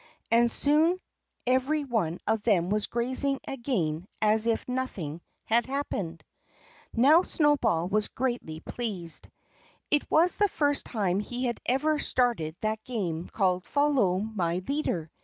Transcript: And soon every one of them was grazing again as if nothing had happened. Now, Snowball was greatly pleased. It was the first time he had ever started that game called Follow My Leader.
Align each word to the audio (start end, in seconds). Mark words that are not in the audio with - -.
And 0.31 0.49
soon 0.49 0.99
every 1.45 1.83
one 1.83 2.17
of 2.25 2.41
them 2.41 2.71
was 2.71 2.87
grazing 2.87 3.39
again 3.47 4.07
as 4.19 4.47
if 4.47 4.67
nothing 4.67 5.21
had 5.43 5.67
happened. 5.67 6.23
Now, 6.91 7.21
Snowball 7.21 7.87
was 7.87 8.07
greatly 8.07 8.61
pleased. 8.61 9.27
It 9.91 10.09
was 10.09 10.37
the 10.37 10.47
first 10.47 10.87
time 10.87 11.19
he 11.19 11.45
had 11.45 11.59
ever 11.67 11.99
started 11.99 12.55
that 12.61 12.83
game 12.83 13.27
called 13.29 13.63
Follow 13.63 14.17
My 14.17 14.63
Leader. 14.67 15.11